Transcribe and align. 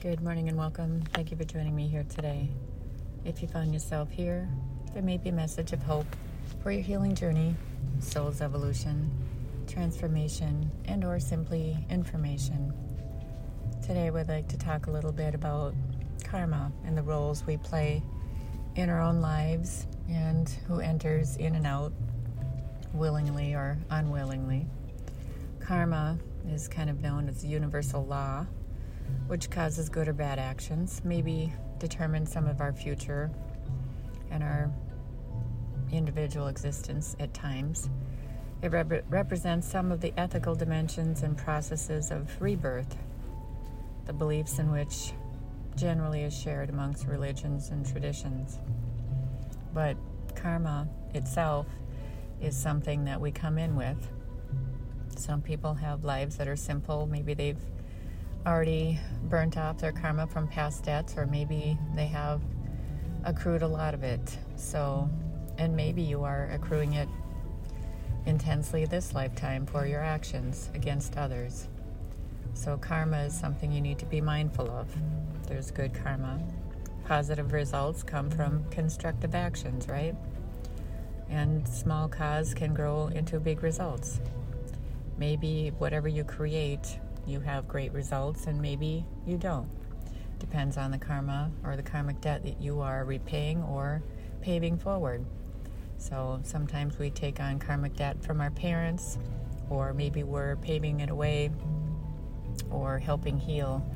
Good 0.00 0.22
morning 0.22 0.48
and 0.48 0.56
welcome. 0.56 1.02
Thank 1.12 1.30
you 1.30 1.36
for 1.36 1.44
joining 1.44 1.76
me 1.76 1.86
here 1.86 2.04
today. 2.04 2.48
If 3.26 3.42
you 3.42 3.48
found 3.48 3.74
yourself 3.74 4.10
here, 4.10 4.48
there 4.94 5.02
may 5.02 5.18
be 5.18 5.28
a 5.28 5.32
message 5.32 5.74
of 5.74 5.82
hope 5.82 6.06
for 6.62 6.72
your 6.72 6.80
healing 6.80 7.14
journey, 7.14 7.54
soul's 7.98 8.40
evolution, 8.40 9.10
transformation, 9.66 10.70
and 10.86 11.04
or 11.04 11.20
simply 11.20 11.76
information. 11.90 12.72
Today 13.82 14.06
I 14.06 14.10
would 14.10 14.28
like 14.28 14.48
to 14.48 14.56
talk 14.56 14.86
a 14.86 14.90
little 14.90 15.12
bit 15.12 15.34
about 15.34 15.74
karma 16.24 16.72
and 16.86 16.96
the 16.96 17.02
roles 17.02 17.44
we 17.46 17.58
play 17.58 18.02
in 18.76 18.88
our 18.88 19.02
own 19.02 19.20
lives 19.20 19.86
and 20.08 20.48
who 20.66 20.80
enters 20.80 21.36
in 21.36 21.54
and 21.56 21.66
out 21.66 21.92
willingly 22.94 23.52
or 23.52 23.76
unwillingly. 23.90 24.66
Karma 25.60 26.16
is 26.48 26.68
kind 26.68 26.88
of 26.88 27.02
known 27.02 27.28
as 27.28 27.42
the 27.42 27.48
universal 27.48 28.02
law 28.06 28.46
which 29.26 29.50
causes 29.50 29.88
good 29.88 30.08
or 30.08 30.12
bad 30.12 30.38
actions, 30.38 31.00
maybe 31.04 31.52
determine 31.78 32.26
some 32.26 32.46
of 32.46 32.60
our 32.60 32.72
future 32.72 33.30
and 34.30 34.42
our 34.42 34.70
individual 35.92 36.48
existence 36.48 37.16
at 37.20 37.32
times. 37.34 37.88
It 38.62 38.72
rep- 38.72 39.04
represents 39.08 39.66
some 39.66 39.90
of 39.90 40.00
the 40.00 40.12
ethical 40.16 40.54
dimensions 40.54 41.22
and 41.22 41.36
processes 41.36 42.10
of 42.10 42.40
rebirth, 42.40 42.96
the 44.06 44.12
beliefs 44.12 44.58
in 44.58 44.70
which 44.70 45.12
generally 45.76 46.22
is 46.22 46.36
shared 46.36 46.68
amongst 46.68 47.06
religions 47.06 47.70
and 47.70 47.86
traditions. 47.86 48.58
But 49.72 49.96
karma 50.34 50.88
itself 51.14 51.66
is 52.40 52.56
something 52.56 53.04
that 53.04 53.20
we 53.20 53.30
come 53.30 53.58
in 53.58 53.76
with. 53.76 54.10
Some 55.16 55.42
people 55.42 55.74
have 55.74 56.04
lives 56.04 56.36
that 56.36 56.48
are 56.48 56.56
simple. 56.56 57.06
Maybe 57.06 57.34
they've 57.34 57.62
already 58.46 58.98
burnt 59.24 59.56
off 59.58 59.78
their 59.78 59.92
karma 59.92 60.26
from 60.26 60.48
past 60.48 60.84
debts, 60.84 61.16
or 61.16 61.26
maybe 61.26 61.78
they 61.94 62.06
have 62.06 62.40
accrued 63.24 63.62
a 63.62 63.68
lot 63.68 63.94
of 63.94 64.02
it. 64.02 64.38
So, 64.56 65.08
and 65.58 65.76
maybe 65.76 66.02
you 66.02 66.24
are 66.24 66.48
accruing 66.52 66.94
it 66.94 67.08
intensely 68.26 68.84
this 68.84 69.14
lifetime 69.14 69.66
for 69.66 69.86
your 69.86 70.00
actions 70.02 70.70
against 70.74 71.16
others. 71.16 71.68
So, 72.54 72.76
karma 72.76 73.24
is 73.24 73.38
something 73.38 73.72
you 73.72 73.80
need 73.80 73.98
to 73.98 74.06
be 74.06 74.20
mindful 74.20 74.70
of. 74.70 74.88
There's 75.46 75.70
good 75.70 75.94
karma. 75.94 76.40
Positive 77.04 77.52
results 77.52 78.02
come 78.02 78.30
from 78.30 78.64
constructive 78.70 79.34
actions, 79.34 79.88
right? 79.88 80.14
And 81.28 81.66
small 81.68 82.08
cause 82.08 82.54
can 82.54 82.74
grow 82.74 83.08
into 83.08 83.38
big 83.38 83.62
results. 83.62 84.20
Maybe 85.18 85.72
whatever 85.78 86.08
you 86.08 86.24
create 86.24 86.98
you 87.30 87.40
have 87.40 87.68
great 87.68 87.92
results 87.92 88.46
and 88.46 88.60
maybe 88.60 89.06
you 89.26 89.38
don't. 89.38 89.68
Depends 90.38 90.76
on 90.76 90.90
the 90.90 90.98
karma 90.98 91.50
or 91.64 91.76
the 91.76 91.82
karmic 91.82 92.20
debt 92.20 92.42
that 92.42 92.60
you 92.60 92.80
are 92.80 93.04
repaying 93.04 93.62
or 93.62 94.02
paving 94.40 94.78
forward. 94.78 95.24
So 95.98 96.40
sometimes 96.42 96.98
we 96.98 97.10
take 97.10 97.40
on 97.40 97.58
karmic 97.58 97.94
debt 97.94 98.24
from 98.24 98.40
our 98.40 98.50
parents, 98.50 99.18
or 99.68 99.92
maybe 99.92 100.22
we're 100.22 100.56
paving 100.56 101.00
it 101.00 101.10
away 101.10 101.50
or 102.70 102.98
helping 102.98 103.38
heal 103.38 103.86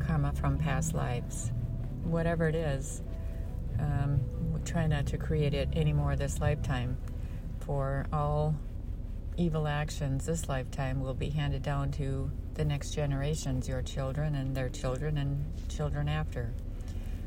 karma 0.00 0.32
from 0.32 0.58
past 0.58 0.92
lives. 0.92 1.52
Whatever 2.02 2.48
it 2.48 2.56
is, 2.56 3.02
um, 3.78 4.20
we 4.52 4.60
try 4.62 4.86
not 4.86 5.06
to 5.06 5.18
create 5.18 5.54
it 5.54 5.68
anymore 5.74 6.16
this 6.16 6.40
lifetime. 6.40 6.96
For 7.60 8.06
all 8.12 8.56
evil 9.36 9.66
actions 9.66 10.26
this 10.26 10.48
lifetime 10.48 11.00
will 11.00 11.14
be 11.14 11.30
handed 11.30 11.62
down 11.62 11.90
to 11.92 12.30
the 12.54 12.64
next 12.64 12.90
generations, 12.90 13.66
your 13.66 13.82
children 13.82 14.34
and 14.34 14.54
their 14.54 14.68
children 14.68 15.18
and 15.18 15.44
children 15.68 16.08
after. 16.08 16.52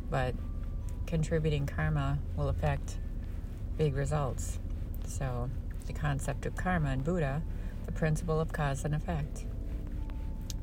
But 0.09 0.35
contributing 1.07 1.65
karma 1.65 2.19
will 2.37 2.49
affect 2.49 2.97
big 3.77 3.95
results. 3.95 4.59
So, 5.07 5.49
the 5.87 5.93
concept 5.93 6.45
of 6.45 6.55
karma 6.55 6.91
in 6.91 7.01
Buddha, 7.01 7.41
the 7.85 7.91
principle 7.91 8.39
of 8.39 8.51
cause 8.51 8.85
and 8.85 8.95
effect. 8.95 9.45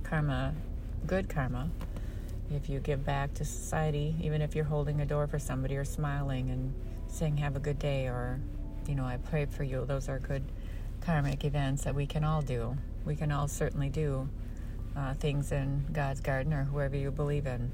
Karma, 0.02 0.54
good 1.06 1.28
karma, 1.28 1.70
if 2.50 2.68
you 2.68 2.80
give 2.80 3.04
back 3.04 3.34
to 3.34 3.44
society, 3.44 4.14
even 4.20 4.42
if 4.42 4.54
you're 4.54 4.64
holding 4.64 5.00
a 5.00 5.06
door 5.06 5.26
for 5.26 5.38
somebody 5.38 5.76
or 5.76 5.84
smiling 5.84 6.50
and 6.50 6.74
saying, 7.08 7.36
Have 7.38 7.56
a 7.56 7.60
good 7.60 7.78
day, 7.78 8.06
or, 8.06 8.40
you 8.88 8.94
know, 8.94 9.04
I 9.04 9.16
pray 9.16 9.46
for 9.46 9.64
you, 9.64 9.84
those 9.86 10.08
are 10.08 10.18
good 10.18 10.44
karmic 11.02 11.44
events 11.44 11.84
that 11.84 11.94
we 11.94 12.06
can 12.06 12.24
all 12.24 12.42
do. 12.42 12.76
We 13.04 13.16
can 13.16 13.32
all 13.32 13.48
certainly 13.48 13.88
do 13.88 14.28
uh, 14.96 15.14
things 15.14 15.52
in 15.52 15.84
God's 15.92 16.20
garden 16.20 16.52
or 16.52 16.64
whoever 16.64 16.96
you 16.96 17.10
believe 17.10 17.46
in. 17.46 17.70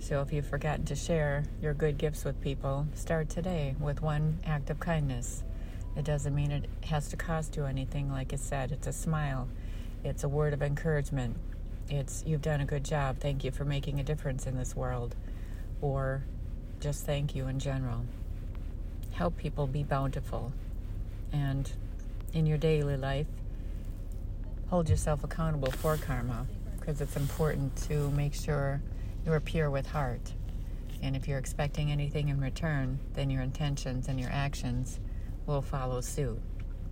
So 0.00 0.20
if 0.22 0.32
you've 0.32 0.46
forgotten 0.46 0.84
to 0.86 0.94
share 0.94 1.44
your 1.60 1.74
good 1.74 1.98
gifts 1.98 2.24
with 2.24 2.40
people, 2.40 2.86
start 2.94 3.28
today 3.28 3.74
with 3.80 4.00
one 4.00 4.38
act 4.46 4.70
of 4.70 4.78
kindness. 4.78 5.42
It 5.96 6.04
doesn't 6.04 6.34
mean 6.34 6.52
it 6.52 6.66
has 6.84 7.08
to 7.08 7.16
cost 7.16 7.56
you 7.56 7.64
anything, 7.64 8.10
like 8.10 8.32
I 8.32 8.36
said. 8.36 8.70
It's 8.70 8.86
a 8.86 8.92
smile, 8.92 9.48
it's 10.04 10.24
a 10.24 10.28
word 10.28 10.52
of 10.52 10.62
encouragement. 10.62 11.36
It's 11.90 12.22
you've 12.26 12.42
done 12.42 12.60
a 12.60 12.64
good 12.64 12.84
job. 12.84 13.18
Thank 13.18 13.44
you 13.44 13.50
for 13.50 13.64
making 13.64 13.98
a 13.98 14.04
difference 14.04 14.46
in 14.46 14.56
this 14.56 14.76
world. 14.76 15.16
Or 15.80 16.22
just 16.80 17.04
thank 17.04 17.34
you 17.34 17.48
in 17.48 17.58
general. 17.58 18.04
Help 19.10 19.36
people 19.36 19.66
be 19.66 19.82
bountiful. 19.82 20.52
And 21.32 21.70
in 22.32 22.46
your 22.46 22.58
daily 22.58 22.96
life, 22.96 23.26
hold 24.68 24.88
yourself 24.88 25.24
accountable 25.24 25.70
for 25.70 25.96
karma 25.96 26.46
because 26.78 27.00
it's 27.00 27.16
important 27.16 27.74
to 27.76 28.10
make 28.10 28.34
sure 28.34 28.82
you're 29.24 29.40
pure 29.40 29.70
with 29.70 29.86
heart. 29.86 30.32
And 31.02 31.14
if 31.14 31.28
you're 31.28 31.38
expecting 31.38 31.90
anything 31.90 32.28
in 32.28 32.40
return, 32.40 32.98
then 33.14 33.30
your 33.30 33.42
intentions 33.42 34.08
and 34.08 34.18
your 34.18 34.30
actions 34.30 34.98
will 35.46 35.62
follow 35.62 36.00
suit. 36.00 36.40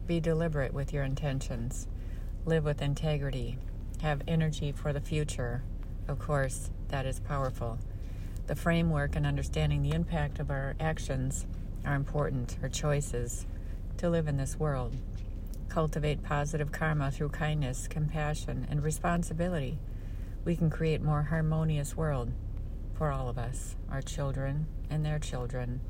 Be 0.06 0.20
deliberate 0.20 0.72
with 0.72 0.92
your 0.92 1.02
intentions. 1.02 1.88
Live 2.44 2.64
with 2.64 2.80
integrity. 2.80 3.58
Have 4.02 4.22
energy 4.28 4.72
for 4.72 4.92
the 4.92 5.00
future. 5.00 5.62
Of 6.08 6.18
course, 6.18 6.70
that 6.88 7.06
is 7.06 7.20
powerful. 7.20 7.78
The 8.46 8.54
framework 8.54 9.16
and 9.16 9.26
understanding 9.26 9.82
the 9.82 9.92
impact 9.92 10.38
of 10.38 10.50
our 10.50 10.76
actions 10.78 11.46
are 11.84 11.94
important, 11.94 12.56
our 12.62 12.68
choices, 12.68 13.46
to 13.96 14.08
live 14.08 14.28
in 14.28 14.36
this 14.36 14.58
world 14.58 14.94
cultivate 15.68 16.22
positive 16.22 16.72
karma 16.72 17.10
through 17.10 17.30
kindness, 17.30 17.88
compassion, 17.88 18.66
and 18.70 18.82
responsibility, 18.82 19.78
we 20.44 20.56
can 20.56 20.70
create 20.70 21.02
more 21.02 21.22
harmonious 21.22 21.96
world 21.96 22.32
for 22.94 23.10
all 23.10 23.28
of 23.28 23.38
us, 23.38 23.76
our 23.90 24.00
children 24.00 24.66
and 24.88 25.04
their 25.04 25.18
children. 25.18 25.80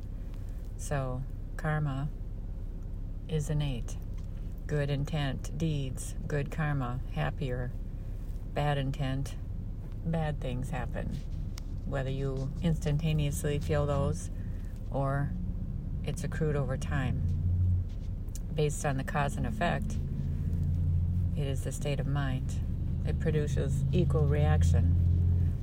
So, 0.76 1.22
karma 1.56 2.08
is 3.28 3.50
innate. 3.50 3.96
Good 4.66 4.90
intent, 4.90 5.56
deeds, 5.56 6.14
good 6.26 6.50
karma, 6.50 7.00
happier. 7.14 7.70
Bad 8.54 8.78
intent, 8.78 9.36
bad 10.04 10.40
things 10.40 10.70
happen. 10.70 11.20
Whether 11.84 12.10
you 12.10 12.50
instantaneously 12.62 13.58
feel 13.58 13.86
those 13.86 14.30
or 14.90 15.30
it's 16.04 16.24
accrued 16.24 16.56
over 16.56 16.76
time 16.76 17.35
based 18.56 18.84
on 18.86 18.96
the 18.96 19.04
cause 19.04 19.36
and 19.36 19.46
effect, 19.46 19.98
it 21.36 21.46
is 21.46 21.62
the 21.62 21.72
state 21.72 22.00
of 22.00 22.06
mind. 22.06 22.60
It 23.04 23.20
produces 23.20 23.84
equal 23.92 24.26
reaction. 24.26 24.96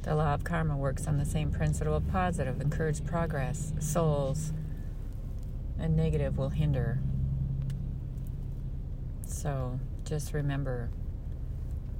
The 0.03 0.15
law 0.15 0.33
of 0.33 0.43
karma 0.43 0.77
works 0.77 1.07
on 1.07 1.17
the 1.17 1.25
same 1.25 1.51
principle 1.51 1.95
of 1.95 2.07
positive, 2.07 2.61
encourage 2.61 3.03
progress, 3.03 3.73
souls, 3.79 4.53
and 5.79 5.95
negative 5.95 6.37
will 6.37 6.49
hinder. 6.49 6.99
So 9.25 9.79
just 10.05 10.33
remember 10.33 10.89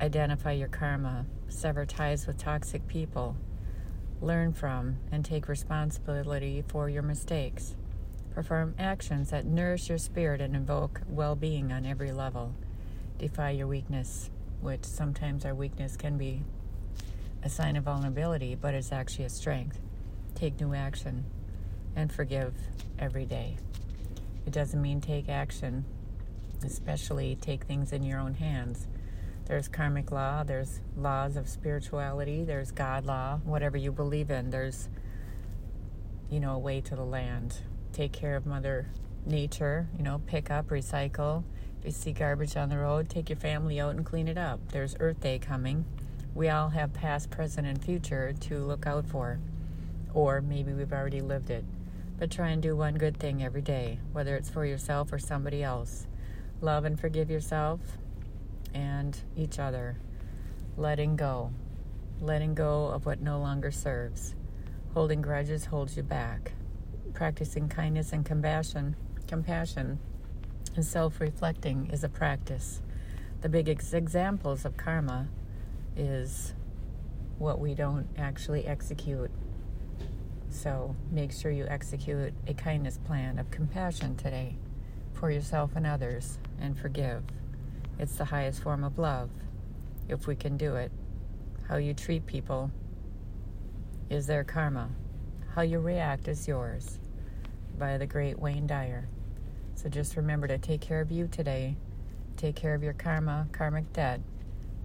identify 0.01 0.51
your 0.51 0.67
karma, 0.67 1.25
sever 1.47 1.85
ties 1.85 2.27
with 2.27 2.37
toxic 2.37 2.85
people, 2.87 3.37
learn 4.21 4.51
from 4.51 4.97
and 5.11 5.23
take 5.23 5.47
responsibility 5.47 6.63
for 6.67 6.89
your 6.89 7.03
mistakes. 7.03 7.75
Perform 8.33 8.73
actions 8.79 9.29
that 9.29 9.45
nourish 9.45 9.89
your 9.89 9.99
spirit 9.99 10.41
and 10.41 10.55
invoke 10.55 11.01
well 11.07 11.35
being 11.35 11.71
on 11.71 11.85
every 11.85 12.11
level. 12.11 12.55
Defy 13.19 13.51
your 13.51 13.67
weakness, 13.67 14.31
which 14.59 14.83
sometimes 14.85 15.45
our 15.45 15.53
weakness 15.53 15.95
can 15.95 16.17
be 16.17 16.41
a 17.43 17.49
sign 17.49 17.75
of 17.75 17.83
vulnerability, 17.83 18.55
but 18.55 18.73
it's 18.73 18.91
actually 18.91 19.25
a 19.25 19.29
strength. 19.29 19.79
Take 20.33 20.59
new 20.59 20.73
action 20.73 21.25
and 21.95 22.11
forgive 22.11 22.55
every 22.97 23.25
day. 23.25 23.57
It 24.47 24.51
doesn't 24.51 24.81
mean 24.81 24.99
take 24.99 25.29
action, 25.29 25.85
especially 26.65 27.37
take 27.39 27.65
things 27.65 27.93
in 27.93 28.01
your 28.01 28.19
own 28.19 28.33
hands. 28.33 28.87
There's 29.45 29.67
karmic 29.67 30.11
law, 30.11 30.43
there's 30.43 30.81
laws 30.97 31.35
of 31.35 31.47
spirituality, 31.47 32.43
there's 32.43 32.71
God 32.71 33.05
law, 33.05 33.41
whatever 33.43 33.77
you 33.77 33.91
believe 33.91 34.31
in, 34.31 34.49
there's, 34.49 34.89
you 36.31 36.39
know, 36.39 36.55
a 36.55 36.59
way 36.59 36.81
to 36.81 36.95
the 36.95 37.05
land 37.05 37.57
take 37.93 38.11
care 38.11 38.35
of 38.35 38.45
Mother 38.45 38.87
Nature, 39.25 39.87
you 39.95 40.03
know, 40.03 40.19
pick 40.25 40.49
up, 40.49 40.67
recycle. 40.69 41.43
If 41.79 41.85
you 41.85 41.91
see 41.91 42.11
garbage 42.11 42.57
on 42.57 42.69
the 42.69 42.77
road, 42.77 43.07
take 43.07 43.29
your 43.29 43.37
family 43.37 43.79
out 43.79 43.95
and 43.95 44.05
clean 44.05 44.27
it 44.27 44.37
up. 44.37 44.59
There's 44.71 44.95
Earth 44.99 45.21
Day 45.21 45.37
coming. 45.37 45.85
We 46.33 46.49
all 46.49 46.69
have 46.69 46.93
past, 46.93 47.29
present, 47.29 47.67
and 47.67 47.81
future 47.81 48.33
to 48.33 48.57
look 48.57 48.87
out 48.87 49.05
for. 49.05 49.39
Or 50.13 50.41
maybe 50.41 50.73
we've 50.73 50.91
already 50.91 51.21
lived 51.21 51.51
it. 51.51 51.63
But 52.17 52.31
try 52.31 52.49
and 52.49 52.61
do 52.61 52.75
one 52.75 52.95
good 52.95 53.17
thing 53.17 53.43
every 53.43 53.61
day, 53.61 53.99
whether 54.11 54.35
it's 54.35 54.49
for 54.49 54.65
yourself 54.65 55.13
or 55.13 55.19
somebody 55.19 55.63
else. 55.63 56.07
Love 56.61 56.85
and 56.85 56.99
forgive 56.99 57.29
yourself 57.29 57.79
and 58.73 59.19
each 59.35 59.59
other. 59.59 59.97
Letting 60.77 61.15
go. 61.15 61.51
Letting 62.19 62.55
go 62.55 62.87
of 62.87 63.05
what 63.05 63.21
no 63.21 63.39
longer 63.39 63.71
serves. 63.71 64.33
Holding 64.93 65.21
grudges 65.21 65.65
holds 65.65 65.97
you 65.97 66.03
back. 66.03 66.53
Practicing 67.13 67.69
kindness 67.69 68.11
and 68.11 68.25
compassion, 68.25 68.95
compassion 69.27 69.99
and 70.75 70.83
self-reflecting 70.83 71.91
is 71.91 72.03
a 72.03 72.09
practice. 72.09 72.81
The 73.41 73.49
big 73.49 73.69
ex- 73.69 73.93
examples 73.93 74.65
of 74.65 74.77
karma 74.77 75.27
is 75.95 76.55
what 77.37 77.59
we 77.59 77.75
don't 77.75 78.07
actually 78.17 78.65
execute. 78.65 79.29
So 80.49 80.95
make 81.11 81.31
sure 81.31 81.51
you 81.51 81.65
execute 81.67 82.33
a 82.47 82.53
kindness 82.55 82.97
plan 82.97 83.37
of 83.37 83.51
compassion 83.51 84.15
today 84.15 84.55
for 85.13 85.29
yourself 85.29 85.71
and 85.75 85.85
others 85.85 86.39
and 86.59 86.77
forgive. 86.77 87.23
It's 87.99 88.15
the 88.15 88.25
highest 88.25 88.63
form 88.63 88.83
of 88.83 88.97
love 88.97 89.29
if 90.09 90.25
we 90.25 90.35
can 90.35 90.57
do 90.57 90.75
it. 90.75 90.91
How 91.67 91.77
you 91.77 91.93
treat 91.93 92.25
people 92.25 92.71
is 94.09 94.25
their 94.25 94.43
karma. 94.43 94.89
How 95.53 95.61
you 95.61 95.79
react 95.79 96.27
is 96.27 96.47
yours. 96.47 96.99
By 97.77 97.97
the 97.97 98.05
great 98.05 98.39
Wayne 98.39 98.67
Dyer. 98.67 99.07
So 99.75 99.89
just 99.89 100.15
remember 100.15 100.47
to 100.47 100.57
take 100.57 100.81
care 100.81 101.01
of 101.01 101.11
you 101.11 101.27
today, 101.27 101.75
take 102.37 102.55
care 102.55 102.75
of 102.75 102.83
your 102.83 102.93
karma, 102.93 103.47
karmic 103.51 103.91
debt, 103.93 104.21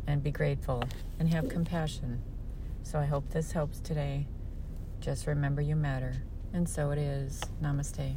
and 0.07 0.23
be 0.23 0.31
grateful 0.31 0.83
and 1.19 1.29
have 1.29 1.49
compassion. 1.49 2.23
So 2.83 2.99
I 2.99 3.05
hope 3.05 3.29
this 3.31 3.53
helps 3.53 3.81
today. 3.81 4.27
Just 5.01 5.27
remember 5.27 5.61
you 5.61 5.77
matter. 5.77 6.15
And 6.53 6.69
so 6.69 6.91
it 6.91 6.99
is. 6.99 7.41
Namaste. 7.63 8.15